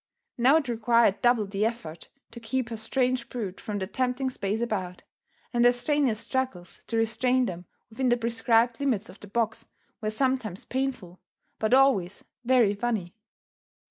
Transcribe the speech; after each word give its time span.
Now 0.35 0.55
it 0.57 0.67
required 0.67 1.21
double 1.21 1.45
the 1.45 1.63
effort 1.63 2.09
to 2.31 2.39
keep 2.39 2.69
her 2.69 2.77
strange 2.77 3.29
brood 3.29 3.61
from 3.61 3.77
the 3.77 3.85
tempting 3.85 4.31
space 4.31 4.59
about, 4.59 5.03
and 5.53 5.63
her 5.63 5.71
strenuous 5.71 6.21
struggles 6.21 6.83
to 6.87 6.97
restrain 6.97 7.45
them 7.45 7.65
within 7.91 8.09
the 8.09 8.17
prescribed 8.17 8.79
limits 8.79 9.09
of 9.09 9.19
the 9.19 9.27
box 9.27 9.67
were 10.01 10.09
sometimes 10.09 10.65
painful, 10.65 11.19
but 11.59 11.75
always 11.75 12.23
very 12.43 12.73
funny. 12.73 13.13